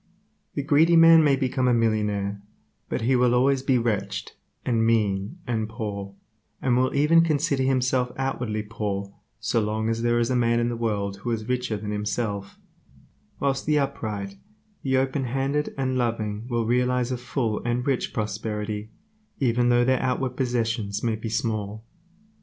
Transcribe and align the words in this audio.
The 0.55 0.63
greedy 0.63 0.95
man 0.95 1.23
may 1.23 1.35
become 1.35 1.67
a 1.67 1.75
millionaire, 1.75 2.41
but 2.89 3.01
he 3.01 3.15
will 3.15 3.35
always 3.35 3.61
be 3.61 3.77
wretched, 3.77 4.31
and 4.65 4.83
mean, 4.83 5.37
and 5.45 5.69
poor, 5.69 6.15
and 6.59 6.75
will 6.75 6.95
even 6.95 7.21
consider 7.23 7.61
himself 7.61 8.11
outwardly 8.17 8.63
poor 8.63 9.13
so 9.39 9.59
long 9.61 9.89
as 9.89 10.01
there 10.01 10.17
is 10.17 10.31
a 10.31 10.35
man 10.35 10.59
in 10.59 10.69
the 10.69 10.75
world 10.75 11.17
who 11.17 11.29
is 11.29 11.47
richer 11.47 11.77
than 11.77 11.91
himself, 11.91 12.57
whilst 13.39 13.67
the 13.67 13.77
upright, 13.77 14.37
the 14.81 14.97
open 14.97 15.25
handed 15.25 15.71
and 15.77 15.99
loving 15.99 16.47
will 16.49 16.65
realize 16.65 17.11
a 17.11 17.15
full 17.17 17.61
and 17.63 17.85
rich 17.85 18.11
prosperity, 18.11 18.89
even 19.39 19.69
though 19.69 19.85
their 19.85 20.01
outward 20.01 20.31
possessions 20.35 21.03
may 21.03 21.15
be 21.15 21.29
small. 21.29 21.85